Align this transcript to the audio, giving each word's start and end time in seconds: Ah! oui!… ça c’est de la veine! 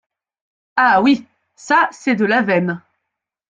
Ah! 0.77 0.99
oui!… 1.03 1.27
ça 1.55 1.87
c’est 1.91 2.15
de 2.15 2.25
la 2.25 2.41
veine! 2.41 2.81